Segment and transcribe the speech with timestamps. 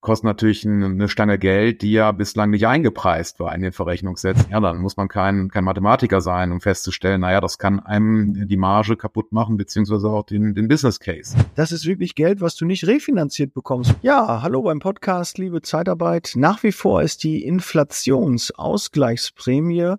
[0.00, 4.46] kostet natürlich eine Stange Geld, die ja bislang nicht eingepreist war in den Verrechnungssätzen.
[4.50, 8.56] Ja, dann muss man kein, kein Mathematiker sein, um festzustellen, naja, das kann einem die
[8.56, 11.36] Marge kaputt machen, beziehungsweise auch den, den Business Case.
[11.54, 13.94] Das ist wirklich Geld, was du nicht refinanziert bekommst.
[14.00, 16.32] Ja, hallo beim Podcast, liebe Zeitarbeit.
[16.34, 19.96] Nach wie vor ist die Inflationsausgleichsprämie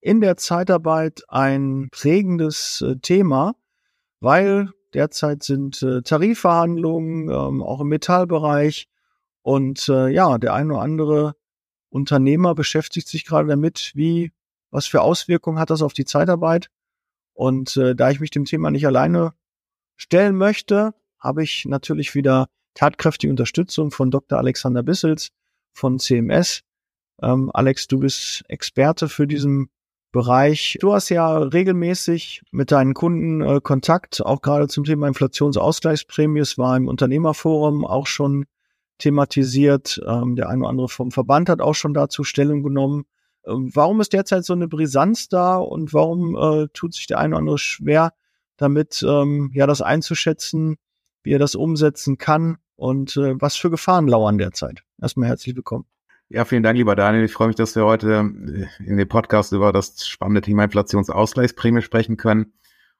[0.00, 3.54] in der Zeitarbeit ein prägendes äh, Thema,
[4.20, 8.86] weil derzeit sind äh, Tarifverhandlungen, ähm, auch im Metallbereich,
[9.42, 11.34] und äh, ja, der ein oder andere
[11.90, 14.32] Unternehmer beschäftigt sich gerade damit, wie,
[14.70, 16.70] was für Auswirkungen hat das auf die Zeitarbeit.
[17.32, 19.32] Und äh, da ich mich dem Thema nicht alleine
[19.96, 24.38] stellen möchte, habe ich natürlich wieder tatkräftige Unterstützung von Dr.
[24.38, 25.30] Alexander Bissels
[25.72, 26.62] von CMS.
[27.22, 29.70] Ähm, Alex, du bist Experte für diesen
[30.12, 30.78] Bereich.
[30.80, 36.40] Du hast ja regelmäßig mit deinen Kunden äh, Kontakt, auch gerade zum Thema Inflationsausgleichsprämie.
[36.40, 38.46] Es war im Unternehmerforum auch schon
[38.98, 40.00] thematisiert.
[40.06, 43.04] Ähm, der eine oder andere vom Verband hat auch schon dazu Stellung genommen.
[43.46, 47.34] Ähm, warum ist derzeit so eine Brisanz da und warum äh, tut sich der eine
[47.34, 48.12] oder andere schwer,
[48.56, 50.76] damit ähm, ja das einzuschätzen,
[51.22, 54.82] wie er das umsetzen kann und äh, was für Gefahren lauern derzeit?
[55.00, 55.86] Erstmal herzlich willkommen.
[56.30, 57.24] Ja, vielen Dank, lieber Daniel.
[57.24, 58.30] Ich freue mich, dass wir heute
[58.78, 62.52] äh, in dem Podcast über das spannende Thema Inflationsausgleichsprämie sprechen können.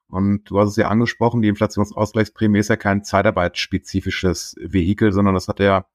[0.09, 5.47] Und du hast es ja angesprochen, die Inflationsausgleichsprämie ist ja kein zeitarbeitsspezifisches Vehikel, sondern das
[5.47, 5.85] hat der,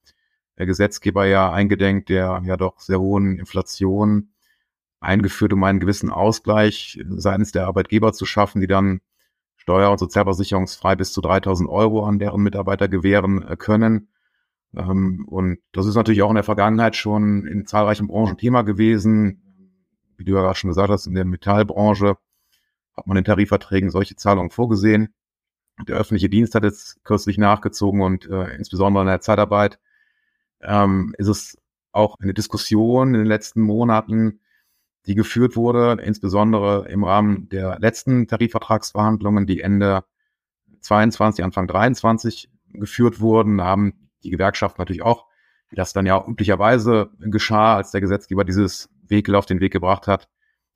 [0.57, 4.31] der Gesetzgeber ja eingedenkt, der ja doch sehr hohen Inflation
[5.01, 9.01] eingeführt, um einen gewissen Ausgleich seitens der Arbeitgeber zu schaffen, die dann
[9.57, 14.09] steuer- und sozialversicherungsfrei bis zu 3000 Euro an deren Mitarbeiter gewähren äh, können.
[14.77, 19.41] Ähm, und das ist natürlich auch in der Vergangenheit schon in zahlreichen Branchen Thema gewesen.
[20.17, 22.17] Wie du ja gerade schon gesagt hast, in der Metallbranche
[22.97, 25.14] hat man in Tarifverträgen solche Zahlungen vorgesehen.
[25.89, 29.81] Der öffentliche Dienst hat jetzt kürzlich nachgezogen und äh, insbesondere in der Zeitarbeit
[30.62, 31.59] ähm, ist es
[31.92, 34.41] auch eine Diskussion in den letzten Monaten,
[35.06, 40.05] die geführt wurde, insbesondere im Rahmen der letzten Tarifvertragsverhandlungen, die Ende
[40.80, 45.27] 22, Anfang 23 geführt wurden, haben die Gewerkschaften natürlich auch,
[45.68, 50.07] wie das dann ja üblicherweise geschah, als der Gesetzgeber dieses Vehikel auf den Weg gebracht
[50.07, 50.29] hat,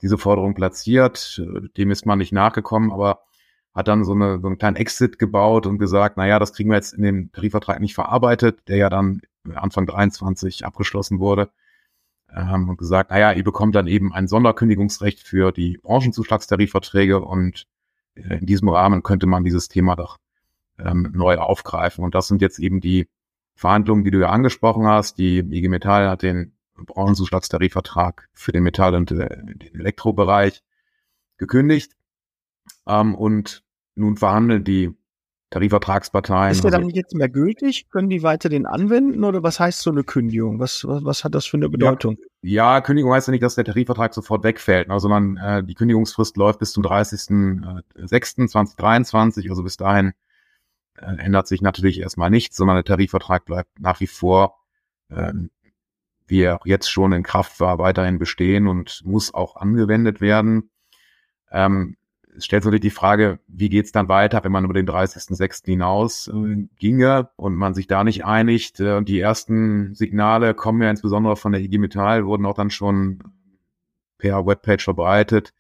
[0.03, 1.42] diese Forderung platziert.
[1.76, 3.22] Dem ist man nicht nachgekommen, aber
[3.75, 6.70] hat dann so, eine, so einen kleinen Exit gebaut und gesagt, na ja, das kriegen
[6.70, 9.20] wir jetzt in den Tarifvertrag nicht verarbeitet, der ja dann
[9.54, 11.50] Anfang 23 abgeschlossen wurde.
[12.34, 17.66] Ähm, und gesagt, na ja, ihr bekommt dann eben ein Sonderkündigungsrecht für die Branchenzuschlagstarifverträge und
[18.15, 20.19] äh, in diesem Rahmen könnte man dieses Thema doch
[20.78, 22.04] ähm, neu aufgreifen.
[22.04, 23.09] Und das sind jetzt eben die
[23.54, 25.19] Verhandlungen, die du ja angesprochen hast.
[25.19, 26.53] Die IG Metall hat den
[26.87, 30.62] Branchenzuschlagstarifvertrag für den Metall- und äh, den Elektrobereich
[31.37, 31.93] gekündigt.
[32.87, 33.62] Ähm, und
[33.94, 34.94] nun verhandeln die
[35.50, 36.53] Tarifvertragsparteien.
[36.53, 37.89] Ist der dann also, jetzt mehr gültig?
[37.91, 40.61] Können die weiter den anwenden oder was heißt so eine Kündigung?
[40.61, 42.19] Was, was, was hat das für eine Bedeutung?
[42.43, 46.37] Ja, ja, Kündigung heißt ja nicht, dass der Tarifvertrag sofort wegfällt, sondern äh, die Kündigungsfrist
[46.37, 49.49] läuft bis zum 30.06.2023.
[49.49, 50.12] Also bis dahin
[50.97, 54.59] äh, ändert sich natürlich erstmal nichts, sondern der Tarifvertrag bleibt nach wie vor
[55.09, 55.33] äh,
[56.28, 60.71] wie er jetzt schon in Kraft war, weiterhin bestehen und muss auch angewendet werden.
[61.50, 61.97] Ähm,
[62.37, 65.65] es stellt sich natürlich die Frage, wie geht's dann weiter, wenn man über den 30.06.
[65.65, 68.78] hinaus äh, ginge und man sich da nicht einigt.
[68.81, 73.22] Äh, die ersten Signale kommen ja insbesondere von der IG Metall, wurden auch dann schon
[74.19, 75.53] per Webpage verbreitet,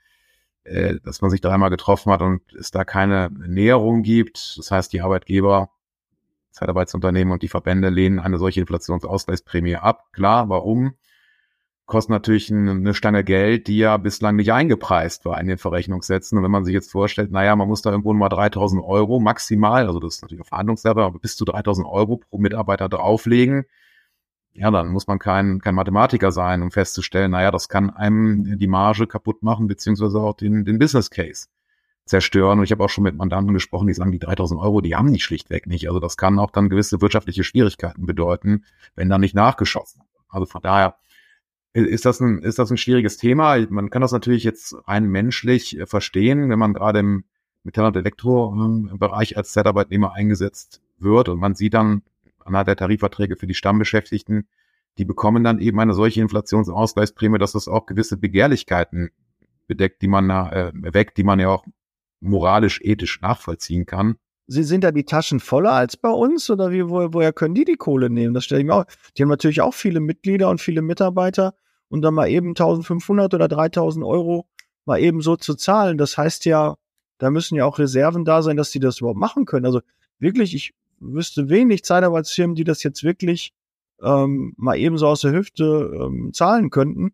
[0.64, 4.56] äh, dass man sich dreimal getroffen hat und es da keine Näherung gibt.
[4.58, 5.70] Das heißt, die Arbeitgeber
[6.58, 10.12] Zeitarbeitsunternehmen und die Verbände lehnen eine solche Inflationsausgleichsprämie ab.
[10.12, 10.94] Klar, warum?
[11.86, 16.36] Kostet natürlich eine Stange Geld, die ja bislang nicht eingepreist war in den Verrechnungssätzen.
[16.36, 19.86] Und wenn man sich jetzt vorstellt, naja, man muss da irgendwo mal 3000 Euro maximal,
[19.86, 23.64] also das ist natürlich auf Verhandlungssache, aber bis zu 3000 Euro pro Mitarbeiter drauflegen,
[24.52, 28.66] ja, dann muss man kein, kein Mathematiker sein, um festzustellen, naja, das kann einem die
[28.66, 31.46] Marge kaputt machen, beziehungsweise auch den, den Business Case
[32.08, 32.58] zerstören.
[32.58, 35.12] Und ich habe auch schon mit Mandanten gesprochen, die sagen, die 3000 Euro, die haben
[35.12, 35.88] die schlichtweg nicht.
[35.88, 38.64] Also das kann auch dann gewisse wirtschaftliche Schwierigkeiten bedeuten,
[38.94, 40.02] wenn dann nicht nachgeschossen.
[40.28, 40.96] Also von daher
[41.72, 43.58] ist das ein, ist das ein schwieriges Thema.
[43.70, 47.24] Man kann das natürlich jetzt rein menschlich äh, verstehen, wenn man gerade im
[47.62, 52.02] Metall- und Elektrobereich als Zeitarbeitnehmer eingesetzt wird und man sieht dann
[52.44, 54.48] anhand der Tarifverträge für die Stammbeschäftigten,
[54.96, 59.10] die bekommen dann eben eine solche Inflationsausgleichsprämie, dass das auch gewisse Begehrlichkeiten
[59.66, 61.64] bedeckt, die man äh, weckt, die man ja auch
[62.20, 64.16] moralisch, ethisch nachvollziehen kann.
[64.46, 67.66] Sie sind da die Taschen voller als bei uns oder wie, wo, woher können die
[67.66, 68.32] die Kohle nehmen?
[68.32, 68.84] Das stelle ich mir auch.
[69.16, 71.54] Die haben natürlich auch viele Mitglieder und viele Mitarbeiter
[71.88, 74.46] und dann mal eben 1500 oder 3000 Euro
[74.86, 75.98] mal eben so zu zahlen.
[75.98, 76.76] Das heißt ja,
[77.18, 79.66] da müssen ja auch Reserven da sein, dass die das überhaupt machen können.
[79.66, 79.80] Also
[80.18, 83.52] wirklich, ich wüsste wenig Zeitarbeitsfirmen, die das jetzt wirklich
[84.02, 87.12] ähm, mal ebenso aus der Hüfte ähm, zahlen könnten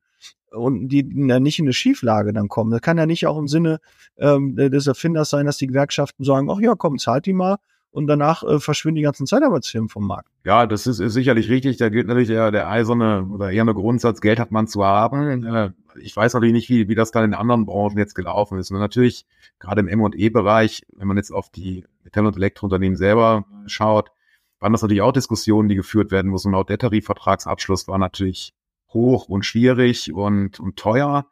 [0.55, 2.71] und die ja nicht in eine Schieflage dann kommen.
[2.71, 3.81] Das kann ja nicht auch im Sinne
[4.19, 7.57] ähm, des Erfinders sein, dass die Gewerkschaften sagen, ach ja, komm, zahlt die mal
[7.95, 10.29] und danach äh, verschwinden die ganzen Zeitarbeitsfirmen vom Markt.
[10.45, 11.77] Ja, das ist, ist sicherlich richtig.
[11.77, 15.45] Da gilt natürlich der, der eiserne oder eher eine Grundsatz, Geld hat man zu haben.
[15.45, 15.71] Äh,
[16.01, 18.73] ich weiß natürlich nicht, wie, wie das dann in anderen Branchen jetzt gelaufen ist.
[18.73, 19.27] Und natürlich,
[19.61, 24.11] gerade im M&E-Bereich, wenn man jetzt auf die Metall- und Elektrounternehmen selber schaut,
[24.59, 26.51] waren das natürlich auch Diskussionen, die geführt werden mussten.
[26.51, 28.55] Laut der Tarifvertragsabschluss war natürlich
[28.95, 31.27] hoch und schwierig und, und teuer.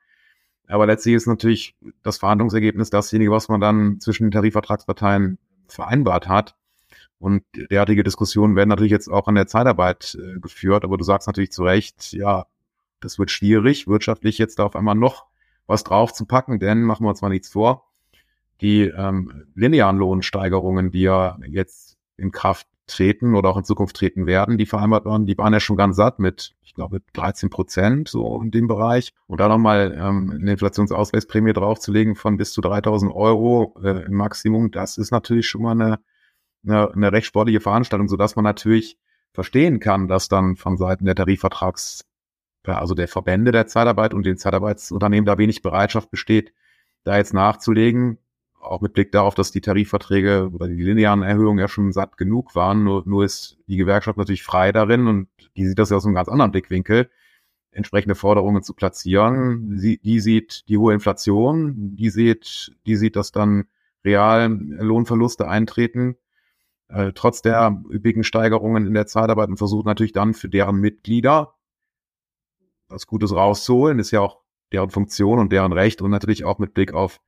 [0.67, 6.57] Aber letztlich ist natürlich das Verhandlungsergebnis dasjenige, was man dann zwischen den Tarifvertragsparteien vereinbart hat.
[7.19, 10.85] Und derartige Diskussionen werden natürlich jetzt auch an der Zeitarbeit äh, geführt.
[10.85, 12.47] Aber du sagst natürlich zu Recht, ja,
[13.01, 15.27] das wird schwierig, wirtschaftlich jetzt da auf einmal noch
[15.67, 17.89] was drauf zu packen, denn machen wir uns mal nichts vor.
[18.61, 24.27] Die ähm, linearen Lohnsteigerungen, die ja jetzt in Kraft treten oder auch in Zukunft treten
[24.27, 28.09] werden, die vereinbart waren, die waren ja schon ganz satt mit, ich glaube, 13 Prozent
[28.09, 29.13] so in dem Bereich.
[29.27, 34.71] Und da nochmal ähm, eine Inflationsausgleichsprämie draufzulegen von bis zu 3000 Euro äh, im Maximum,
[34.71, 35.99] das ist natürlich schon mal eine,
[36.67, 38.99] eine, eine recht sportliche Veranstaltung, sodass man natürlich
[39.35, 42.07] verstehen kann, dass dann von Seiten der Tarifvertrags,
[42.65, 46.55] also der Verbände der Zeitarbeit und den Zeitarbeitsunternehmen da wenig Bereitschaft besteht,
[47.05, 48.17] da jetzt nachzulegen
[48.63, 52.55] auch mit Blick darauf, dass die Tarifverträge oder die linearen Erhöhungen ja schon satt genug
[52.55, 56.07] waren, nur, nur ist die Gewerkschaft natürlich frei darin und die sieht das ja aus
[56.07, 57.11] einem ganz anderen Blickwinkel,
[57.73, 59.79] entsprechende Forderungen zu platzieren.
[59.79, 63.65] Sie, die sieht die hohe Inflation, die sieht, die sieht, dass dann
[64.05, 66.17] real Lohnverluste eintreten,
[66.89, 71.55] äh, trotz der üppigen Steigerungen in der Zeitarbeit und versucht natürlich dann für deren Mitglieder
[72.89, 76.75] was Gutes rauszuholen, ist ja auch deren Funktion und deren Recht und natürlich auch mit
[76.75, 77.21] Blick auf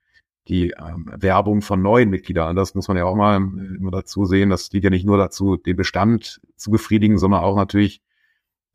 [0.49, 2.55] die ähm, Werbung von neuen Mitgliedern.
[2.57, 4.51] Das muss man ja auch mal äh, immer dazu sehen.
[4.51, 8.03] Das dient ja nicht nur dazu, den Bestand zu befriedigen, sondern auch natürlich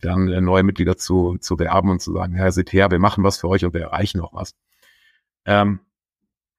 [0.02, 3.24] dann äh, neue Mitglieder zu, zu werben und zu sagen, Herr, seht her, wir machen
[3.24, 4.56] was für euch und wir erreichen auch was.
[5.46, 5.80] Ähm,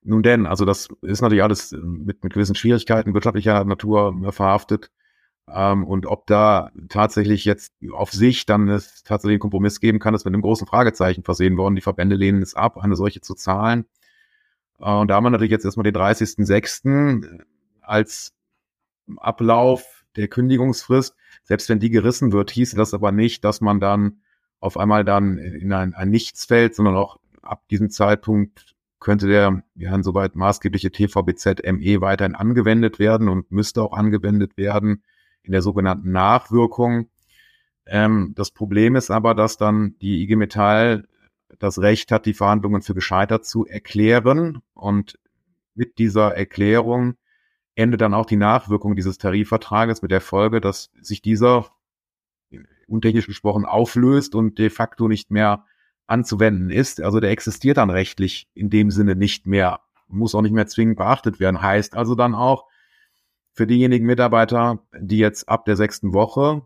[0.02, 4.32] nun denn, also das ist natürlich alles äh, mit, mit gewissen Schwierigkeiten wirtschaftlicher Natur äh,
[4.32, 4.90] verhaftet.
[5.48, 10.14] Ähm, und ob da tatsächlich jetzt auf sich dann es tatsächlich einen Kompromiss geben kann,
[10.14, 11.74] ist mit einem großen Fragezeichen versehen worden.
[11.74, 13.86] Die Verbände lehnen es ab, eine solche zu zahlen.
[14.80, 17.44] Äh, und da haben wir natürlich jetzt erstmal den 30.06.
[17.80, 18.34] als
[19.16, 21.16] Ablauf der Kündigungsfrist.
[21.44, 24.20] Selbst wenn die gerissen wird, hieße das aber nicht, dass man dann
[24.60, 29.62] auf einmal dann in ein, ein Nichts fällt, sondern auch ab diesem Zeitpunkt könnte der
[29.74, 35.02] ja insoweit maßgebliche TVBZ ME weiterhin angewendet werden und müsste auch angewendet werden
[35.42, 37.08] in der sogenannten Nachwirkung.
[37.86, 41.08] Ähm, das Problem ist aber, dass dann die IG Metall
[41.58, 44.62] das Recht hat, die Verhandlungen für gescheitert zu erklären.
[44.74, 45.18] Und
[45.74, 47.14] mit dieser Erklärung
[47.74, 51.70] endet dann auch die Nachwirkung dieses Tarifvertrages mit der Folge, dass sich dieser
[52.86, 55.64] untechnisch gesprochen auflöst und de facto nicht mehr
[56.06, 57.00] anzuwenden ist.
[57.00, 60.96] Also der existiert dann rechtlich in dem Sinne nicht mehr, muss auch nicht mehr zwingend
[60.96, 61.62] beachtet werden.
[61.62, 62.66] Heißt also dann auch
[63.52, 66.62] für diejenigen Mitarbeiter, die jetzt ab der sechsten Woche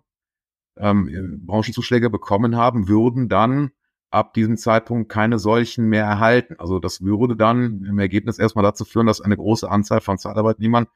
[0.77, 3.71] ähm, Branchenzuschläge bekommen haben, würden dann
[4.15, 6.57] ab diesem Zeitpunkt keine solchen mehr erhalten.
[6.59, 10.87] Also das würde dann im Ergebnis erstmal dazu führen, dass eine große Anzahl von Zeitarbeitnehmern,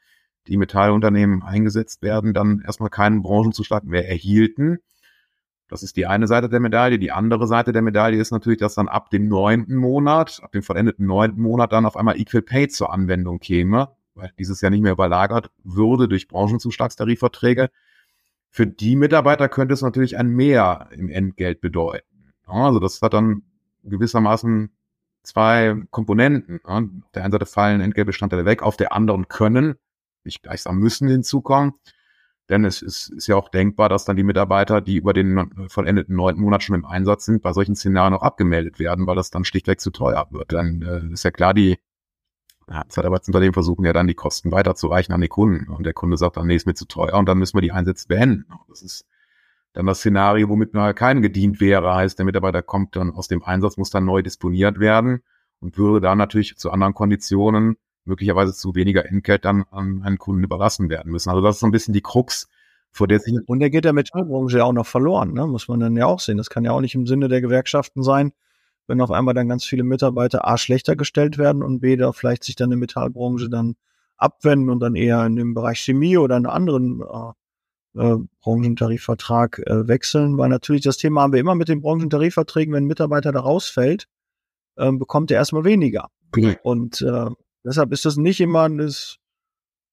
[0.47, 4.79] die Metallunternehmen eingesetzt werden, dann erstmal keinen Branchenzuschlag mehr erhielten.
[5.69, 6.99] Das ist die eine Seite der Medaille.
[6.99, 10.63] Die andere Seite der Medaille ist natürlich, dass dann ab dem neunten Monat, ab dem
[10.63, 14.81] vollendeten neunten Monat dann auf einmal Equal Pay zur Anwendung käme, weil dieses ja nicht
[14.81, 17.69] mehr überlagert würde durch Branchenzuschlagstarifverträge.
[18.48, 22.07] Für die Mitarbeiter könnte es natürlich ein Mehr im Entgelt bedeuten.
[22.48, 23.43] Also das hat dann
[23.84, 24.70] gewissermaßen
[25.22, 26.60] zwei Komponenten.
[26.64, 29.76] Auf der einen Seite fallen Entgeltbestandteile weg, auf der anderen können,
[30.24, 31.74] nicht gleichsam müssen hinzukommen.
[32.48, 36.17] Denn es ist, ist ja auch denkbar, dass dann die Mitarbeiter, die über den vollendeten
[36.17, 39.44] neunten Monat schon im Einsatz sind, bei solchen Szenarien auch abgemeldet werden, weil das dann
[39.44, 40.52] schlichtweg zu teuer wird.
[40.55, 41.78] Dann äh, ist ja klar, die
[42.70, 45.70] ja, Zeitarbeitsunternehmen versuchen ja dann die Kosten weiterzureichen an die Kunden.
[45.70, 47.72] Und der Kunde sagt dann, nee, ist mir zu teuer und dann müssen wir die
[47.72, 48.46] Einsätze beenden.
[48.69, 49.06] Das ist
[49.79, 53.44] dann das Szenario, womit mal keinem gedient wäre, heißt, der Mitarbeiter kommt dann aus dem
[53.44, 55.23] Einsatz, muss dann neu disponiert werden
[55.61, 60.43] und würde dann natürlich zu anderen Konditionen, möglicherweise zu weniger Entgelt, dann an einen Kunden
[60.43, 61.31] überlassen werden müssen.
[61.31, 62.49] Also das ist so ein bisschen die Krux,
[62.91, 63.39] vor der sich...
[63.47, 65.47] Und der geht der Metallbranche ja auch noch verloren, ne?
[65.47, 66.39] muss man dann ja auch sehen.
[66.39, 68.32] Das kann ja auch nicht im Sinne der Gewerkschaften sein,
[68.89, 72.43] wenn auf einmal dann ganz viele Mitarbeiter A schlechter gestellt werden und B da vielleicht
[72.43, 73.77] sich dann die Metallbranche dann
[74.17, 77.32] abwenden und dann eher in dem Bereich Chemie oder in anderen äh,
[77.98, 82.84] äh, Branchentarifvertrag äh, wechseln, weil natürlich das Thema haben wir immer mit den Branchentarifverträgen, wenn
[82.84, 84.06] ein Mitarbeiter da rausfällt,
[84.76, 86.08] äh, bekommt er erstmal weniger.
[86.32, 86.55] Genau.
[86.62, 87.31] Und äh,
[87.64, 89.19] deshalb ist das nicht immer das,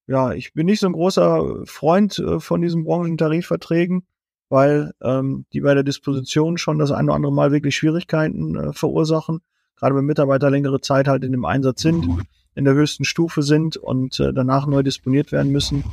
[0.07, 4.05] ja, ich bin nicht so ein großer Freund äh, von diesen Branchentarifverträgen,
[4.50, 8.74] weil ähm, die bei der Disposition schon das eine oder andere Mal wirklich Schwierigkeiten äh,
[8.74, 9.39] verursachen,
[9.75, 12.07] gerade wenn Mitarbeiter längere Zeit halt in dem Einsatz sind,
[12.55, 15.83] in der höchsten Stufe sind und äh, danach neu disponiert werden müssen,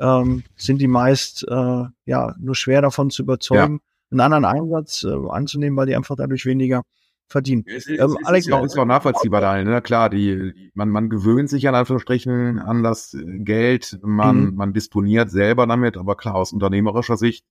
[0.00, 4.10] ähm, sind die meist äh, ja nur schwer davon zu überzeugen, ja.
[4.10, 6.82] einen anderen Einsatz äh, anzunehmen, weil die einfach dadurch weniger
[7.28, 7.64] verdienen.
[7.66, 9.66] Es ist, ähm, es Alex, ist, ja, ist auch nachvollziehbar, Daniel.
[9.66, 9.82] Ne?
[9.82, 14.54] Klar, die, man, man gewöhnt sich an Anführungsstrichen an das Geld, man, mhm.
[14.56, 17.44] man disponiert selber damit, aber klar, aus unternehmerischer Sicht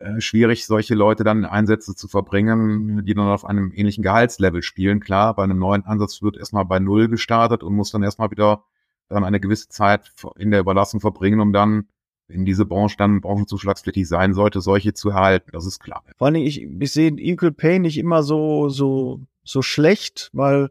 [0.00, 5.00] äh, schwierig, solche Leute dann Einsätze zu verbringen, die dann auf einem ähnlichen Gehaltslevel spielen.
[5.00, 8.64] Klar, bei einem neuen Ansatz wird erstmal bei Null gestartet und muss dann erstmal wieder
[9.10, 11.88] dann eine gewisse Zeit in der Überlassung verbringen, um dann
[12.28, 15.50] in diese Branche dann branchenzuschlagspflichtig sein sollte, solche zu erhalten.
[15.52, 16.02] Das ist klar.
[16.16, 20.70] Vor allen Dingen, ich, ich sehe Equal Pay nicht immer so, so, so schlecht, weil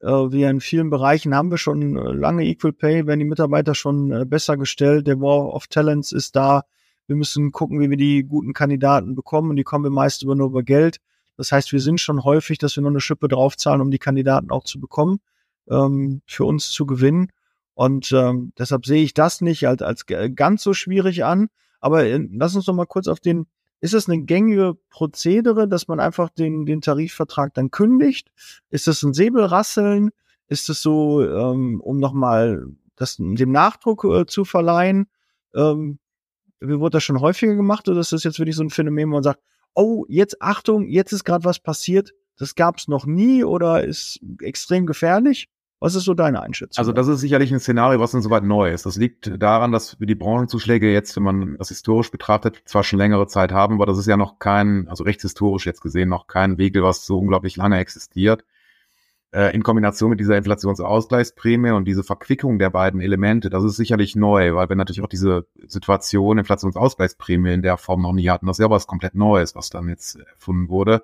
[0.00, 3.74] äh, wir in vielen Bereichen haben wir schon äh, lange Equal Pay, werden die Mitarbeiter
[3.74, 5.06] schon äh, besser gestellt.
[5.06, 6.62] Der War of Talents ist da.
[7.06, 10.34] Wir müssen gucken, wie wir die guten Kandidaten bekommen und die kommen wir meist über
[10.34, 10.98] nur über Geld.
[11.36, 14.50] Das heißt, wir sind schon häufig, dass wir noch eine Schippe draufzahlen, um die Kandidaten
[14.50, 15.20] auch zu bekommen,
[15.68, 17.30] ähm, für uns zu gewinnen.
[17.74, 21.48] Und ähm, deshalb sehe ich das nicht als, als ganz so schwierig an.
[21.80, 23.46] Aber äh, lass uns doch mal kurz auf den,
[23.80, 28.32] ist es eine gängige Prozedere, dass man einfach den, den Tarifvertrag dann kündigt?
[28.70, 30.10] Ist das ein Säbelrasseln?
[30.48, 35.08] Ist es so, ähm, um nochmal das, dem Nachdruck äh, zu verleihen?
[35.54, 35.98] Ähm,
[36.60, 39.22] wurde das schon häufiger gemacht oder ist das jetzt wirklich so ein Phänomen, wo man
[39.22, 39.40] sagt,
[39.74, 44.20] oh, jetzt Achtung, jetzt ist gerade was passiert, das gab es noch nie oder ist
[44.40, 45.48] extrem gefährlich?
[45.78, 46.80] Was ist so deine Einschätzung?
[46.80, 48.86] Also das ist sicherlich ein Szenario, was insoweit neu ist.
[48.86, 52.98] Das liegt daran, dass wir die Branchenzuschläge jetzt, wenn man das historisch betrachtet, zwar schon
[52.98, 56.56] längere Zeit haben, aber das ist ja noch kein, also rechtshistorisch jetzt gesehen, noch kein
[56.56, 58.42] Wegel, was so unglaublich lange existiert.
[59.32, 64.16] Äh, in Kombination mit dieser Inflationsausgleichsprämie und diese Verquickung der beiden Elemente, das ist sicherlich
[64.16, 68.46] neu, weil wir natürlich auch diese Situation Inflationsausgleichsprämie in der Form noch nie hatten.
[68.46, 71.02] Das ist ja was komplett Neues, was dann jetzt erfunden wurde.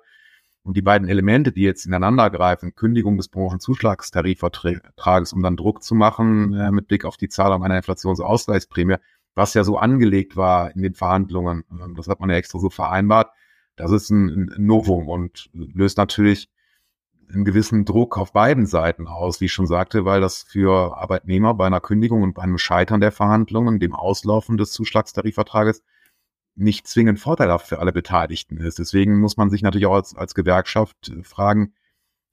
[0.63, 5.93] Und die beiden Elemente, die jetzt ineinander greifen, Kündigung des Branchenzuschlagstarifvertrages, um dann Druck zu
[5.93, 8.95] machen äh, mit Blick auf die Zahlung einer Inflationsausgleichsprämie,
[9.35, 12.69] was ja so angelegt war in den Verhandlungen, ähm, das hat man ja extra so
[12.69, 13.31] vereinbart,
[13.75, 16.49] das ist ein, ein Novum und löst natürlich
[17.31, 21.53] einen gewissen Druck auf beiden Seiten aus, wie ich schon sagte, weil das für Arbeitnehmer
[21.53, 25.83] bei einer Kündigung und bei einem Scheitern der Verhandlungen, dem Auslaufen des Zuschlagstarifvertrages,
[26.55, 28.79] nicht zwingend vorteilhaft für alle Beteiligten ist.
[28.79, 31.73] Deswegen muss man sich natürlich auch als, als Gewerkschaft äh, fragen,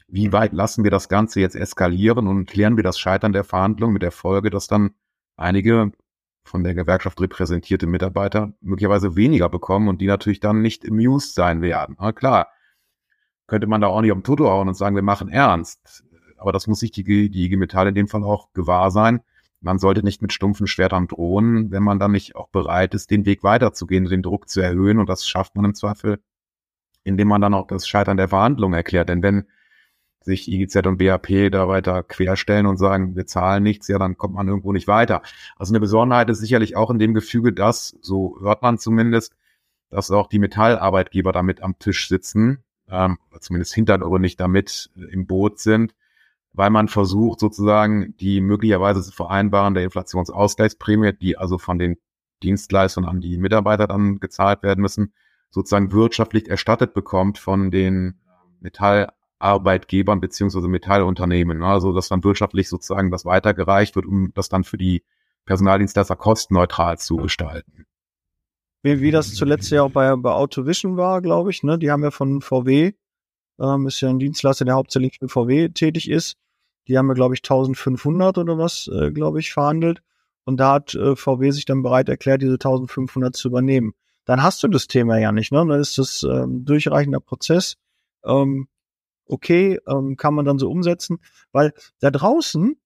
[0.09, 3.93] wie weit lassen wir das Ganze jetzt eskalieren und klären wir das Scheitern der Verhandlungen
[3.93, 4.91] mit der Folge, dass dann
[5.37, 5.93] einige
[6.45, 11.63] von der Gewerkschaft repräsentierte Mitarbeiter möglicherweise weniger bekommen und die natürlich dann nicht amused sein
[11.63, 11.97] werden.
[11.99, 12.49] Na klar,
[13.51, 16.05] könnte man da auch nicht den Toto hauen und sagen, wir machen ernst.
[16.39, 19.21] Aber das muss sich die, die IG Metall in dem Fall auch gewahr sein,
[19.61, 23.27] man sollte nicht mit stumpfen Schwertern drohen, wenn man dann nicht auch bereit ist, den
[23.27, 24.99] Weg weiterzugehen, den Druck zu erhöhen.
[24.99, 26.19] Und das schafft man im Zweifel,
[27.05, 29.11] indem man dann auch das Scheitern der Verhandlungen erklärt.
[29.11, 29.45] Denn wenn
[30.23, 34.35] sich IGZ und BAP da weiter querstellen und sagen, wir zahlen nichts, ja, dann kommt
[34.35, 35.21] man irgendwo nicht weiter.
[35.57, 39.35] Also eine Besonderheit ist sicherlich auch in dem Gefüge, dass, so hört man zumindest,
[39.91, 45.95] dass auch die Metallarbeitgeber damit am Tisch sitzen, ähm, zumindest hintergründig damit im Boot sind
[46.53, 51.97] weil man versucht sozusagen die möglicherweise zu vereinbaren der Inflationsausgleichsprämie, die also von den
[52.43, 55.13] Dienstleistern an die Mitarbeiter dann gezahlt werden müssen,
[55.51, 58.21] sozusagen wirtschaftlich erstattet bekommt von den
[58.61, 61.63] Metallarbeitgebern beziehungsweise Metallunternehmen.
[61.63, 65.05] Also dass dann wirtschaftlich sozusagen das weitergereicht wird, um das dann für die
[65.45, 67.87] Personaldienstleister kostenneutral zu gestalten.
[68.83, 71.79] Wie, wie das zuletzt ja auch bei, bei Autovision war, glaube ich, ne?
[71.79, 72.93] Die haben ja von VW
[73.61, 76.37] ähm, ist ja ein Dienstleister, der hauptsächlich für VW tätig ist.
[76.89, 80.03] Die haben ja, glaube ich, 1500 oder was, äh, glaube ich, verhandelt.
[80.45, 83.93] Und da hat äh, VW sich dann bereit erklärt, diese 1500 zu übernehmen.
[84.25, 85.59] Dann hast du das Thema ja nicht, ne?
[85.59, 87.77] Dann ist das ähm, durchreichender Prozess.
[88.25, 88.69] Ähm,
[89.27, 91.19] okay, ähm, kann man dann so umsetzen,
[91.53, 92.77] weil da draußen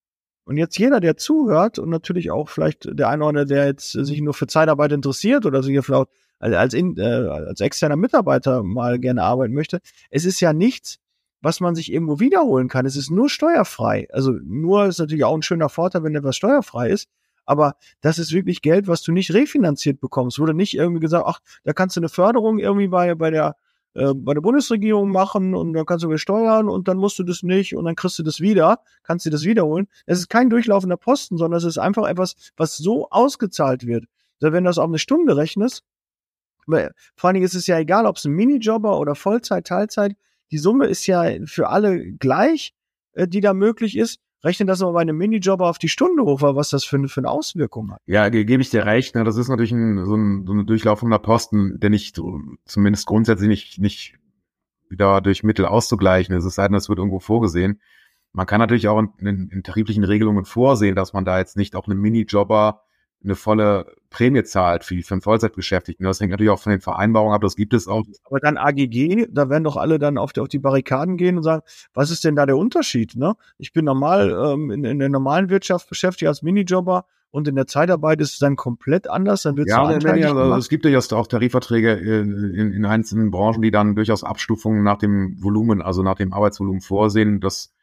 [0.45, 3.91] und jetzt jeder, der zuhört und natürlich auch vielleicht der eine oder andere, der jetzt
[3.91, 6.07] sich nur für Zeitarbeit interessiert oder sich vielleicht
[6.39, 9.79] als, in, äh, als externer Mitarbeiter mal gerne arbeiten möchte,
[10.11, 10.99] es ist ja nichts,
[11.41, 12.85] was man sich irgendwo wiederholen kann.
[12.85, 14.07] Es ist nur steuerfrei.
[14.11, 17.09] Also nur ist natürlich auch ein schöner Vorteil, wenn etwas steuerfrei ist.
[17.45, 20.39] Aber das ist wirklich Geld, was du nicht refinanziert bekommst.
[20.39, 23.55] Wurde nicht irgendwie gesagt, ach, da kannst du eine Förderung irgendwie bei, bei der
[23.95, 27.43] äh, bei der Bundesregierung machen und dann kannst du besteuern und dann musst du das
[27.43, 29.87] nicht und dann kriegst du das wieder, kannst du das wiederholen.
[30.05, 34.05] Es ist kein durchlaufender Posten, sondern es ist einfach etwas, was so ausgezahlt wird.
[34.41, 35.83] Also wenn du das auf eine Stunde rechnest,
[36.67, 40.15] vor allen Dingen ist es ja egal, ob es ein Minijobber oder Vollzeit, Teilzeit,
[40.51, 42.73] die Summe ist ja für alle gleich,
[43.13, 44.19] äh, die da möglich ist.
[44.45, 47.29] Rechne das mal bei einem Minijobber auf die Stunde hoch, was das für für eine
[47.29, 48.01] Auswirkung hat.
[48.05, 49.15] Ja, ge gebe ich dir recht.
[49.15, 49.23] Ne?
[49.23, 52.21] Das ist natürlich ein, so, ein, so ein durchlaufender Posten, der nicht
[52.65, 54.19] zumindest grundsätzlich nicht, nicht
[54.89, 57.81] wieder durch Mittel auszugleichen ist, es sei denn, das wird irgendwo vorgesehen.
[58.31, 61.75] Man kann natürlich auch in, in, in tariflichen Regelungen vorsehen, dass man da jetzt nicht
[61.75, 62.81] auch einem Minijobber
[63.23, 66.05] eine volle Prämie zahlt für, für einen Vollzeitbeschäftigten.
[66.05, 68.03] Das hängt natürlich auch von den Vereinbarungen ab, das gibt es auch.
[68.23, 71.43] Aber dann AGG, da werden doch alle dann auf die, auf die Barrikaden gehen und
[71.43, 73.15] sagen, was ist denn da der Unterschied?
[73.15, 73.35] Ne?
[73.57, 77.05] Ich bin normal ähm, in, in der normalen Wirtschaft beschäftigt als Minijobber
[77.35, 80.55] und in der Zeitarbeit ist es dann komplett anders, dann wird ja, ja, ja also
[80.55, 85.35] es gibt ja auch Tarifverträge in, in einzelnen Branchen, die dann durchaus Abstufungen nach dem
[85.43, 87.41] Volumen, also nach dem Arbeitsvolumen vorsehen.
[87.41, 87.73] Das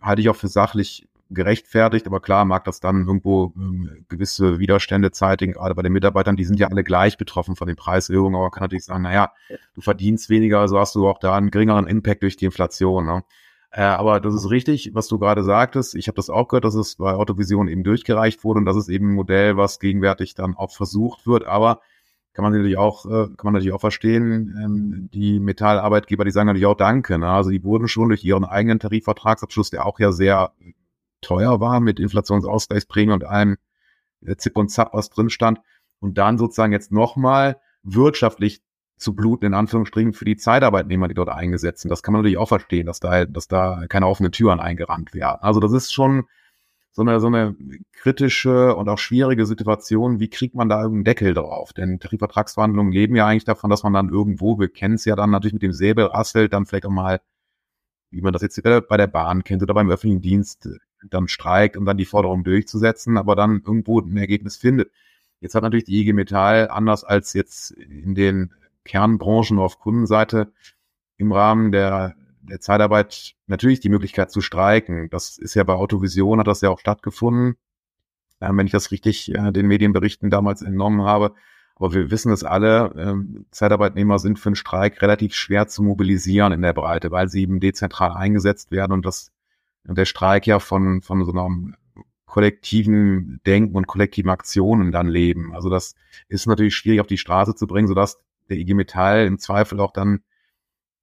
[0.00, 5.10] halte ich auch für sachlich gerechtfertigt, aber klar mag das dann irgendwo ähm, gewisse Widerstände
[5.10, 8.44] zeitigen, gerade bei den Mitarbeitern, die sind ja alle gleich betroffen von den Preiserhöhungen, aber
[8.44, 9.32] man kann natürlich sagen, naja,
[9.74, 13.04] du verdienst weniger, also hast du auch da einen geringeren Impact durch die Inflation.
[13.06, 13.24] Ne?
[13.70, 15.94] Äh, aber das ist richtig, was du gerade sagtest.
[15.94, 18.88] Ich habe das auch gehört, dass es bei Autovision eben durchgereicht wurde und das ist
[18.88, 21.80] eben ein Modell, was gegenwärtig dann auch versucht wird, aber
[22.32, 26.46] kann man natürlich auch, äh, kann man natürlich auch verstehen, ähm, die Metallarbeitgeber, die sagen
[26.46, 27.18] natürlich auch Danke.
[27.18, 27.28] Ne?
[27.28, 30.52] Also die wurden schon durch ihren eigenen Tarifvertragsabschluss, der auch ja sehr
[31.20, 33.56] teuer war mit Inflationsausgleichsprämie und allem
[34.24, 35.60] äh, Zip und Zap, was drin stand.
[36.00, 38.62] Und dann sozusagen jetzt nochmal wirtschaftlich
[38.96, 41.90] zu bluten, in Anführungsstrichen, für die Zeitarbeitnehmer, die dort eingesetzt sind.
[41.90, 45.38] Das kann man natürlich auch verstehen, dass da, dass da keine offenen Türen eingerannt werden.
[45.40, 46.24] Also das ist schon
[46.90, 47.56] so eine, so eine
[47.92, 50.18] kritische und auch schwierige Situation.
[50.18, 51.72] Wie kriegt man da irgendeinen Deckel drauf?
[51.72, 55.30] Denn Tarifvertragsverhandlungen leben ja eigentlich davon, dass man dann irgendwo, wir kennen es ja dann
[55.30, 57.20] natürlich mit dem Säbel rasselt, dann vielleicht auch mal,
[58.10, 60.68] wie man das jetzt bei der Bahn kennt oder beim öffentlichen Dienst,
[61.08, 64.90] dann streikt, um dann die Forderung durchzusetzen, aber dann irgendwo ein Ergebnis findet.
[65.40, 68.52] Jetzt hat natürlich die IG Metall, anders als jetzt in den
[68.84, 70.52] Kernbranchen auf Kundenseite,
[71.16, 75.10] im Rahmen der, der Zeitarbeit natürlich die Möglichkeit zu streiken.
[75.10, 77.56] Das ist ja bei Autovision, hat das ja auch stattgefunden,
[78.40, 81.34] äh, wenn ich das richtig äh, den Medienberichten damals entnommen habe.
[81.76, 86.52] Aber wir wissen es alle, äh, Zeitarbeitnehmer sind für einen Streik relativ schwer zu mobilisieren
[86.52, 89.30] in der Breite, weil sie eben dezentral eingesetzt werden und das
[89.84, 91.74] der Streik ja von, von so einem
[92.26, 95.54] kollektiven Denken und kollektiven Aktionen dann leben.
[95.54, 95.94] Also das
[96.28, 99.92] ist natürlich schwierig auf die Straße zu bringen, sodass der IG Metall im Zweifel auch
[99.92, 100.20] dann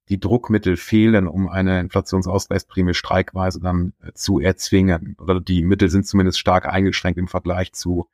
[0.08, 5.16] die Druckmittel fehlen, um eine Inflationsausgleichsprämie streikweise dann äh, zu erzwingen.
[5.18, 8.06] Oder die Mittel sind zumindest stark eingeschränkt im Vergleich zu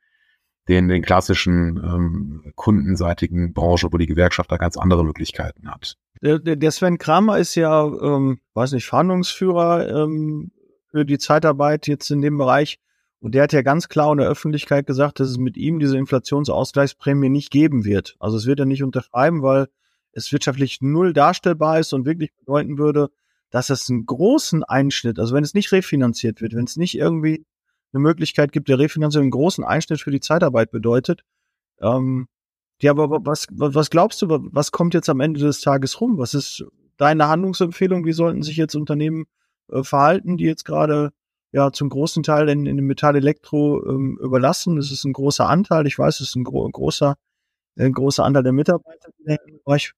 [0.67, 5.97] den, den klassischen ähm, kundenseitigen Branchen, wo die Gewerkschaft da ganz andere Möglichkeiten hat.
[6.23, 10.51] Der, der Sven Kramer ist ja, ähm, weiß nicht, Verhandlungsführer ähm,
[10.89, 12.79] für die Zeitarbeit jetzt in dem Bereich.
[13.19, 15.97] Und der hat ja ganz klar in der Öffentlichkeit gesagt, dass es mit ihm diese
[15.97, 18.15] Inflationsausgleichsprämie nicht geben wird.
[18.19, 19.67] Also es wird er nicht unterschreiben, weil
[20.13, 23.09] es wirtschaftlich null darstellbar ist und wirklich bedeuten würde,
[23.49, 27.45] dass es einen großen Einschnitt, also wenn es nicht refinanziert wird, wenn es nicht irgendwie
[27.91, 31.23] eine Möglichkeit gibt, der Refinanzierung einen großen Einschnitt für die Zeitarbeit bedeutet.
[31.81, 32.27] Ähm,
[32.81, 36.17] ja, aber was, was glaubst du, was kommt jetzt am Ende des Tages rum?
[36.17, 36.65] Was ist
[36.97, 38.05] deine Handlungsempfehlung?
[38.05, 39.25] Wie sollten sich jetzt Unternehmen
[39.69, 41.11] äh, verhalten, die jetzt gerade
[41.51, 44.75] ja zum großen Teil in, in dem Metall-Elektro ähm, überlassen?
[44.75, 45.87] Das ist ein großer Anteil.
[45.87, 47.15] Ich weiß, es ist ein gro großer,
[47.77, 49.93] ein großer Anteil der Mitarbeiter, die im Bereich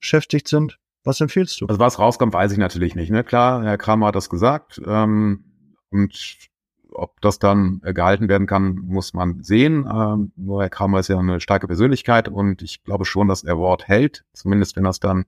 [0.00, 0.78] beschäftigt sind.
[1.04, 1.66] Was empfiehlst du?
[1.66, 3.10] Also was rauskommt, weiß ich natürlich nicht.
[3.10, 3.24] Ne?
[3.24, 4.80] Klar, Herr Kramer hat das gesagt.
[4.86, 5.44] Ähm,
[5.90, 6.50] und
[6.94, 9.88] ob das dann äh, gehalten werden kann, muss man sehen.
[9.92, 13.58] Ähm, nur Herr Kramer ist ja eine starke Persönlichkeit und ich glaube schon, dass er
[13.58, 15.24] Wort hält, zumindest wenn das dann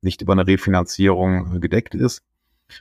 [0.00, 2.22] nicht über eine Refinanzierung äh, gedeckt ist.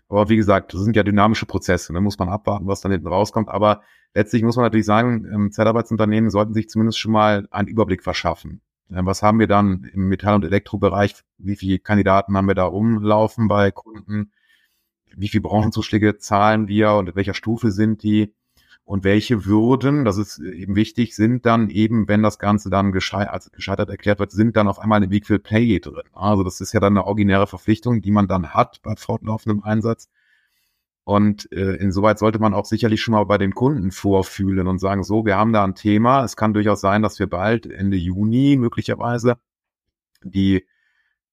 [0.08, 1.94] Aber wie gesagt, das sind ja dynamische Prozesse.
[1.94, 2.02] Da ne?
[2.02, 3.50] muss man abwarten, was dann hinten rauskommt.
[3.50, 3.82] Aber
[4.14, 8.62] letztlich muss man natürlich sagen, ähm, Zeitarbeitsunternehmen sollten sich zumindest schon mal einen Überblick verschaffen.
[8.92, 11.16] Ähm, was haben wir dann im Metall- und Elektrobereich?
[11.38, 14.32] Wie viele Kandidaten haben wir da umlaufen bei Kunden?
[15.16, 18.34] Wie viel Branchenzuschläge zahlen wir und in welcher Stufe sind die
[18.86, 23.30] und welche würden, das ist eben wichtig, sind dann eben, wenn das Ganze dann gescheit,
[23.30, 26.04] als gescheitert erklärt wird, sind dann auf einmal im Equal Pay drin.
[26.12, 30.10] Also das ist ja dann eine originäre Verpflichtung, die man dann hat bei fortlaufendem Einsatz.
[31.06, 35.04] Und äh, insoweit sollte man auch sicherlich schon mal bei den Kunden vorfühlen und sagen,
[35.04, 36.24] so, wir haben da ein Thema.
[36.24, 39.38] Es kann durchaus sein, dass wir bald Ende Juni möglicherweise
[40.24, 40.66] die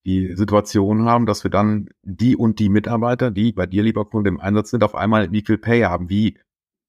[0.04, 4.30] die Situation haben, dass wir dann die und die Mitarbeiter, die bei dir, lieber Kunde,
[4.30, 6.08] im Einsatz sind, auf einmal Equal Pay haben.
[6.08, 6.38] Wie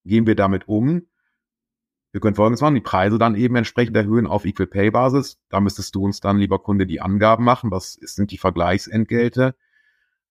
[0.05, 1.03] gehen wir damit um?
[2.13, 5.39] Wir können folgendes machen, die Preise dann eben entsprechend erhöhen auf Equal Pay Basis.
[5.49, 7.71] Da müsstest du uns dann, lieber Kunde, die Angaben machen.
[7.71, 9.55] Was sind die Vergleichsentgelte?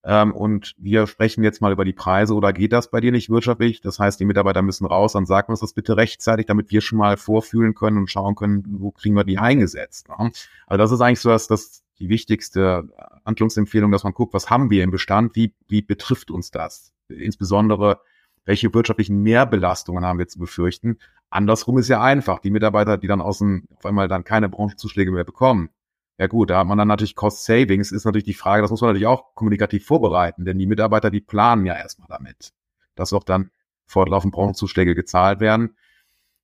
[0.03, 3.29] Ähm, und wir sprechen jetzt mal über die Preise oder geht das bei dir nicht
[3.29, 3.83] wirtschaftlich?
[3.83, 6.99] Das heißt, die Mitarbeiter müssen raus, dann sag uns das bitte rechtzeitig, damit wir schon
[6.99, 10.09] mal vorfühlen können und schauen können, wo kriegen wir die eingesetzt.
[10.09, 10.33] Ne?
[10.67, 12.89] Also das ist eigentlich so das, das die wichtigste
[13.25, 16.93] Handlungsempfehlung, dass man guckt, was haben wir im Bestand, wie, wie betrifft uns das?
[17.09, 18.01] Insbesondere
[18.45, 20.99] welche wirtschaftlichen Mehrbelastungen haben wir zu befürchten.
[21.29, 22.41] Andersrum ist ja einfach.
[22.41, 25.71] Die Mitarbeiter, die dann außen auf einmal dann keine Branchenzuschläge mehr bekommen.
[26.19, 28.81] Ja gut, da hat man dann natürlich Cost Savings, ist natürlich die Frage, das muss
[28.81, 32.53] man natürlich auch kommunikativ vorbereiten, denn die Mitarbeiter, die planen ja erstmal damit,
[32.95, 33.51] dass auch dann
[33.87, 35.77] fortlaufend Branchenzuschläge gezahlt werden.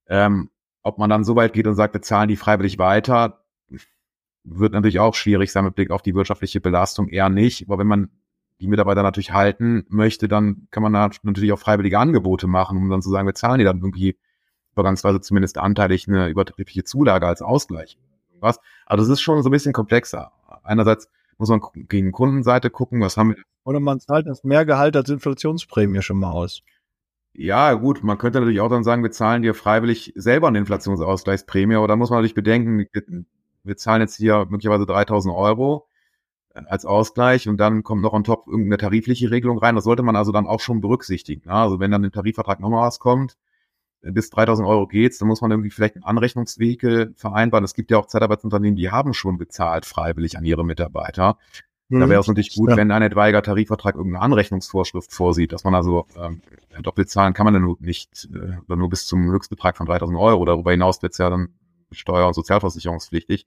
[0.07, 0.51] Ähm,
[0.83, 3.45] ob man dann so weit geht und sagt, wir zahlen die freiwillig weiter,
[4.49, 7.67] wird natürlich auch schwierig sein mit Blick auf die wirtschaftliche Belastung, eher nicht.
[7.67, 8.11] Aber wenn man
[8.61, 13.03] die Mitarbeiter natürlich halten möchte, dann kann man natürlich auch freiwillige Angebote machen, um dann
[13.03, 14.17] zu sagen, wir zahlen die dann irgendwie
[14.73, 17.99] übergangsweise zumindest anteilig eine übertarifliche Zulage als Ausgleich.
[18.41, 18.61] Was?
[18.85, 20.33] Also das ist schon so ein bisschen komplexer.
[20.63, 23.43] Einerseits muss man gegen Kundenseite gucken, was haben wir.
[23.65, 26.63] Oder man zahlt das Mehrgehalt als Inflationsprämie schon mal aus.
[27.35, 31.75] Ja, gut, man könnte natürlich auch dann sagen, wir zahlen dir freiwillig selber eine Inflationsausgleichsprämie,
[31.75, 32.87] aber da muss man natürlich bedenken,
[33.67, 35.89] wir zahlen jetzt hier möglicherweise 3000 Euro
[36.55, 39.75] äh, als Ausgleich und dann kommt noch on top irgendeine tarifliche Regelung rein.
[39.75, 41.49] Das sollte man also dann auch schon berücksichtigen.
[41.51, 43.37] Also wenn dann im Tarifvertrag nochmal was kommt,
[44.03, 47.65] äh, bis 3000 Euro geht's, dann muss man irgendwie vielleicht einen Anrechnungsvehikel vereinbaren.
[47.65, 51.39] Es gibt ja auch Zeitarbeitsunternehmen, die haben schon bezahlt freiwillig an ihre Mitarbeiter.
[51.89, 52.11] Da mhm.
[52.11, 52.77] wäre es natürlich gut, ja.
[52.77, 56.41] wenn ein etwaiger Tarifvertrag irgendeine Anrechnungsvorschrift vorsieht, dass man also ähm,
[56.83, 60.19] doppelt zahlen kann man dann nur nicht, äh, oder nur bis zum Höchstbetrag von 3000
[60.19, 60.45] Euro.
[60.45, 61.51] Darüber hinaus wird's ja dann
[61.93, 63.47] steuer- und sozialversicherungspflichtig.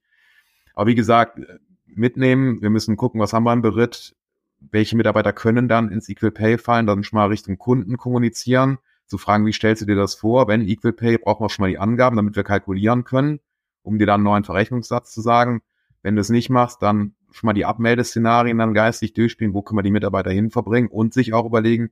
[0.74, 1.40] Aber wie gesagt,
[1.86, 4.14] mitnehmen, wir müssen gucken, was haben wir im Beritt,
[4.60, 9.18] welche Mitarbeiter können dann ins Equal Pay fallen, dann schon mal Richtung Kunden kommunizieren, zu
[9.18, 10.46] fragen, wie stellst du dir das vor?
[10.48, 13.40] Wenn Equal Pay, brauchen wir schon mal die Angaben, damit wir kalkulieren können,
[13.82, 15.62] um dir dann einen neuen Verrechnungssatz zu sagen.
[16.02, 19.78] Wenn du es nicht machst, dann schon mal die Abmeldeszenarien dann geistig durchspielen, wo können
[19.78, 21.90] wir die Mitarbeiter hin verbringen und sich auch überlegen,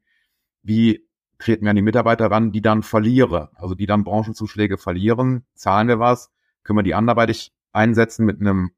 [0.63, 1.05] wie
[1.39, 5.89] treten wir an die Mitarbeiter ran, die dann verlieren, also die dann Branchenzuschläge verlieren, zahlen
[5.89, 6.31] wir was,
[6.69, 8.73] können wir die anderweitig einsetzen mit einem,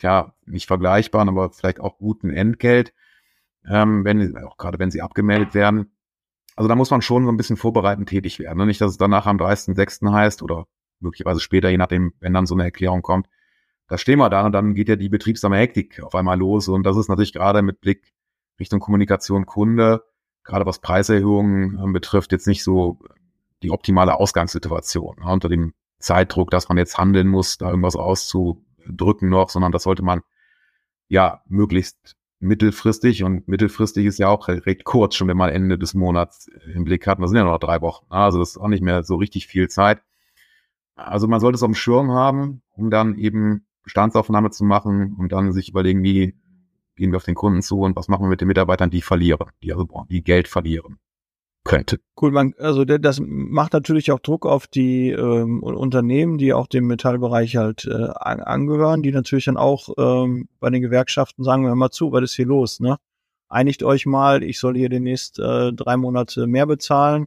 [0.00, 2.94] ja, nicht vergleichbaren, aber vielleicht auch guten Entgelt,
[3.68, 5.92] ähm, wenn, auch gerade wenn sie abgemeldet werden.
[6.56, 8.56] Also da muss man schon so ein bisschen vorbereitend tätig werden.
[8.56, 8.64] Ne?
[8.64, 10.10] Nicht, dass es danach am 30.06.
[10.10, 10.68] heißt oder
[11.00, 13.28] möglicherweise später, je nachdem, wenn dann so eine Erklärung kommt.
[13.88, 16.68] Da stehen wir da und dann geht ja die betriebsame Hektik auf einmal los.
[16.68, 18.14] Und das ist natürlich gerade mit Blick
[18.58, 20.02] Richtung Kommunikation Kunde,
[20.44, 22.98] gerade was Preiserhöhungen äh, betrifft, jetzt nicht so
[23.62, 25.16] die optimale Ausgangssituation.
[25.18, 25.30] Ne?
[25.30, 30.02] Unter dem Zeitdruck, dass man jetzt handeln muss, da irgendwas auszudrücken noch, sondern das sollte
[30.02, 30.22] man
[31.08, 35.94] ja möglichst mittelfristig und mittelfristig ist ja auch recht kurz, schon wenn man Ende des
[35.94, 37.20] Monats im Blick hat.
[37.20, 38.06] Das sind ja noch drei Wochen.
[38.10, 40.00] Also das ist auch nicht mehr so richtig viel Zeit.
[40.94, 45.32] Also man sollte es auf dem Schirm haben, um dann eben Bestandsaufnahme zu machen und
[45.32, 46.36] dann sich überlegen, wie
[46.94, 49.50] gehen wir auf den Kunden zu und was machen wir mit den Mitarbeitern, die verlieren,
[49.62, 50.98] die also die Geld verlieren
[51.68, 52.00] könnte.
[52.20, 56.86] Cool, man, also das macht natürlich auch Druck auf die ähm, Unternehmen, die auch dem
[56.86, 61.90] Metallbereich halt äh, angehören, die natürlich dann auch ähm, bei den Gewerkschaften sagen, wir mal
[61.90, 62.96] zu, was ist hier los, ne?
[63.50, 67.26] Einigt euch mal, ich soll hier demnächst äh, drei Monate mehr bezahlen,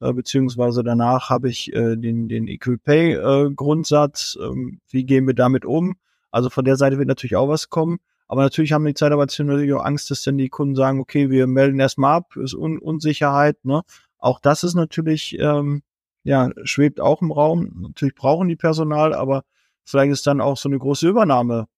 [0.00, 4.36] äh, beziehungsweise danach habe ich äh, den, den Equal Pay äh, Grundsatz.
[4.40, 4.50] Äh,
[4.90, 5.94] wie gehen wir damit um?
[6.30, 7.98] Also von der Seite wird natürlich auch was kommen.
[8.28, 11.46] Aber natürlich haben die Zeitarbeitsfirmen natürlich auch Angst, dass dann die Kunden sagen, okay, wir
[11.46, 13.82] melden erstmal ab, ist Un Unsicherheit, ne?
[14.18, 15.82] Auch das ist natürlich, ähm,
[16.24, 17.70] ja, schwebt auch im Raum.
[17.82, 19.44] Natürlich brauchen die Personal, aber
[19.84, 21.68] vielleicht ist dann auch so eine große Übernahme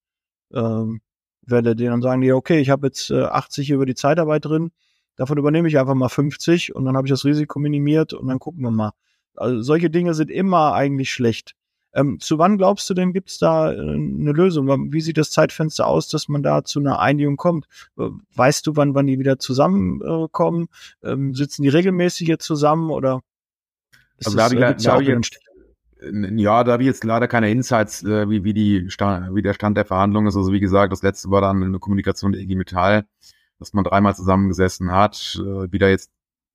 [0.52, 1.00] ähm,
[1.42, 4.70] Welle, die dann sagen die, okay, ich habe jetzt äh, 80 über die Zeitarbeit drin,
[5.16, 8.38] davon übernehme ich einfach mal 50 und dann habe ich das Risiko minimiert und dann
[8.38, 8.92] gucken wir mal.
[9.36, 11.54] Also solche Dinge sind immer eigentlich schlecht.
[11.94, 14.92] Ähm, zu wann glaubst du denn, gibt es da äh, eine Lösung?
[14.92, 17.66] Wie sieht das Zeitfenster aus, dass man da zu einer Einigung kommt?
[17.98, 20.68] Äh, weißt du, wann, wann die wieder zusammenkommen?
[21.02, 23.22] Äh, ähm, sitzen die regelmäßig hier zusammen oder
[24.18, 25.38] ist also das, da habe ich, jetzt,
[26.00, 29.76] ja, da habe ich jetzt leider keine Insights, äh, wie, wie, die wie der Stand
[29.76, 30.36] der Verhandlungen ist.
[30.36, 33.06] Also wie gesagt, das letzte war dann eine Kommunikation der IG Metall,
[33.58, 35.38] dass man dreimal zusammengesessen hat.
[35.40, 36.10] Äh, wie da jetzt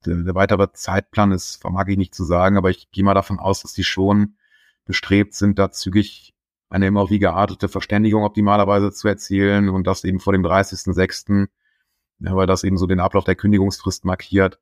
[0.06, 3.40] der, der weitere Zeitplan ist, vermag ich nicht zu sagen, aber ich gehe mal davon
[3.40, 4.36] aus, dass die schon
[4.86, 6.34] bestrebt sind, da zügig
[6.70, 11.48] eine immer wie geartete Verständigung optimalerweise zu erzielen und das eben vor dem 30.06.,
[12.20, 14.60] ja, weil das eben so den Ablauf der Kündigungsfrist markiert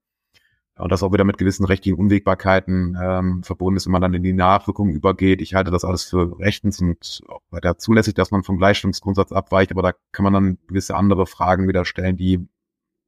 [0.76, 4.24] und das auch wieder mit gewissen rechtlichen Unwägbarkeiten ähm, verbunden ist, wenn man dann in
[4.24, 5.42] die Nachwirkungen übergeht.
[5.42, 9.72] Ich halte das alles für rechtens und auch weiter zulässig, dass man vom Gleichstellungsgrundsatz abweicht,
[9.72, 12.48] aber da kann man dann gewisse andere Fragen wieder stellen, die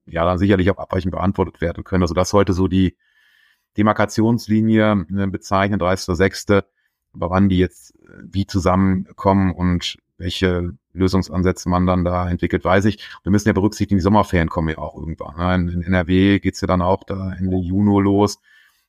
[0.06, 2.04] ja dann sicherlich auch abweichend beantwortet werden können.
[2.04, 2.96] Also das sollte so die
[3.78, 6.68] Demarkationslinie äh, bezeichnen, 30.06., aber
[7.14, 13.04] wann die jetzt wie zusammenkommen und welche Lösungsansätze man dann da entwickelt, weiß ich.
[13.24, 15.66] Wir müssen ja berücksichtigen, die Sommerferien kommen ja auch irgendwann.
[15.66, 15.74] Ne?
[15.74, 18.40] In, NRW geht's ja dann auch da Ende Juni los.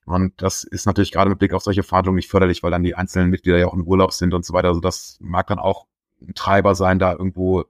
[0.04, 2.94] Und das ist natürlich gerade mit Blick auf solche Verhandlungen nicht förderlich, weil dann die
[2.94, 4.68] einzelnen Mitglieder ja auch in Urlaub sind und so weiter.
[4.68, 5.86] Also das mag dann auch
[6.20, 7.64] ein Treiber sein, da irgendwo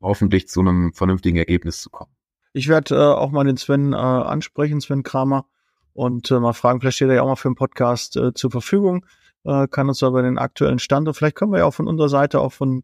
[0.00, 2.10] hoffentlich zu einem vernünftigen Ergebnis zu kommen.
[2.54, 5.44] Ich werde äh, auch mal den Sven äh, ansprechen, Sven Kramer,
[5.92, 8.50] und äh, mal fragen, vielleicht steht er ja auch mal für einen Podcast äh, zur
[8.50, 9.06] Verfügung,
[9.46, 12.08] äh, kann uns aber den aktuellen Stand und vielleicht können wir ja auch von unserer
[12.08, 12.82] Seite, auch von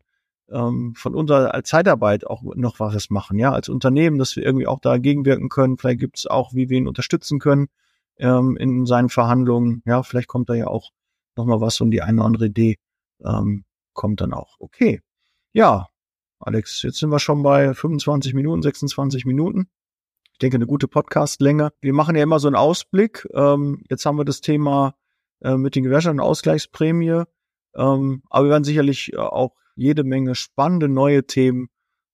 [0.51, 4.81] ähm, von unserer Zeitarbeit auch noch was machen, ja, als Unternehmen, dass wir irgendwie auch
[4.81, 5.79] da gegenwirken können.
[5.79, 7.68] Vielleicht gibt es auch, wie wir ihn unterstützen können
[8.18, 9.83] ähm, in seinen Verhandlungen.
[9.87, 10.90] Ja, vielleicht kommt da ja auch
[11.37, 12.77] noch mal was und die eine oder andere Idee
[13.25, 14.57] ähm, kommt dann auch.
[14.59, 15.01] Okay,
[15.53, 15.88] ja,
[16.38, 19.68] Alex, jetzt sind wir schon bei 25 Minuten, 26 Minuten.
[20.33, 21.72] Ich denke, eine gute Podcastlänge.
[21.81, 23.29] Wir machen ja immer so einen Ausblick.
[23.33, 24.94] Ähm, jetzt haben wir das Thema
[25.42, 27.24] äh, mit den Gewerkschaften Ausgleichsprämie.
[27.74, 31.68] Ähm, aber wir werden sicherlich äh, auch jede Menge spannende neue Themen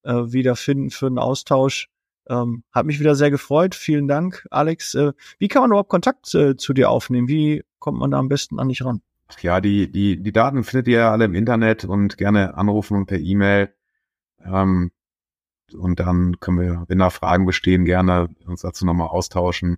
[0.05, 1.89] äh, wiederfinden für einen Austausch.
[2.29, 3.75] Ähm, hat mich wieder sehr gefreut.
[3.75, 4.95] Vielen Dank, Alex.
[4.95, 7.29] Äh, wie kann man überhaupt Kontakt äh, zu dir aufnehmen?
[7.29, 9.01] Wie kommt man da am besten an dich ran?
[9.41, 13.19] Ja, die, die, die Daten findet ihr alle im Internet und gerne anrufen und per
[13.19, 13.75] E-Mail.
[14.45, 14.91] Ähm,
[15.75, 19.77] und dann können wir, wenn da Fragen bestehen, gerne uns dazu nochmal austauschen.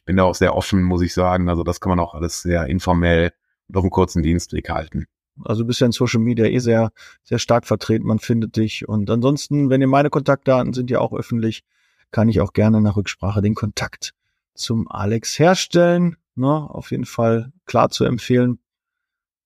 [0.00, 1.48] Ich bin da auch sehr offen, muss ich sagen.
[1.48, 3.32] Also das kann man auch alles sehr informell
[3.68, 5.06] und auf einem kurzen Dienstweg halten.
[5.44, 6.90] Also bist ja in Social Media eh sehr,
[7.22, 8.06] sehr stark vertreten.
[8.06, 8.88] Man findet dich.
[8.88, 11.62] Und ansonsten, wenn ihr meine Kontaktdaten sind ja auch öffentlich,
[12.10, 14.14] kann ich auch gerne nach Rücksprache den Kontakt
[14.54, 16.16] zum Alex herstellen.
[16.34, 18.58] Ne, auf jeden Fall klar zu empfehlen.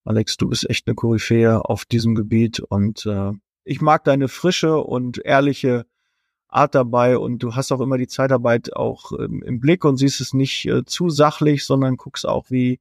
[0.04, 3.32] Alex, du bist echt eine Koryphäe auf diesem Gebiet und äh,
[3.64, 5.86] ich mag deine frische und ehrliche
[6.54, 10.20] Art dabei und du hast auch immer die Zeitarbeit auch ähm, im Blick und siehst
[10.20, 12.80] es nicht äh, zu sachlich, sondern guckst auch, wie,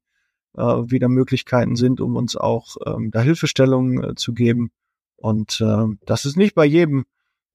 [0.55, 4.71] äh, wie da Möglichkeiten sind, um uns auch ähm, da Hilfestellungen äh, zu geben.
[5.15, 7.05] Und äh, das ist nicht bei jedem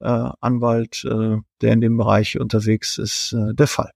[0.00, 3.92] äh, Anwalt, äh, der in dem Bereich unterwegs ist, äh, der Fall.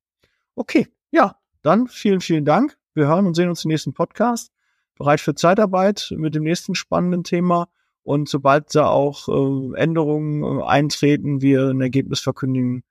[0.54, 2.76] Okay, ja, dann vielen, vielen Dank.
[2.94, 4.52] Wir hören und sehen uns im nächsten Podcast.
[4.96, 7.68] Bereit für Zeitarbeit mit dem nächsten spannenden Thema.
[8.04, 12.82] Und sobald da auch äh, Änderungen äh, eintreten, wir ein Ergebnis verkündigen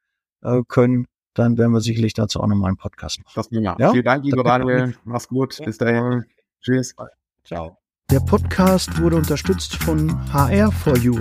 [0.42, 3.34] äh, können, dann werden wir sicherlich dazu auch nochmal einen Podcast machen.
[3.36, 3.76] Das ja.
[3.78, 3.92] ja?
[3.92, 4.96] Vielen Dank, lieber Daniel.
[5.04, 5.58] Mach's gut.
[5.64, 6.26] Bis dahin.
[6.62, 6.96] Tschüss.
[7.44, 7.78] Ciao.
[8.10, 11.18] Der Podcast wurde unterstützt von HR4U,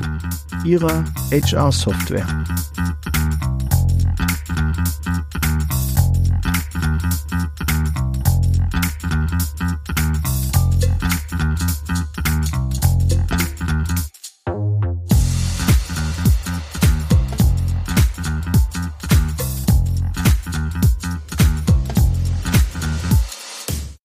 [0.64, 2.26] ihrer HR-Software.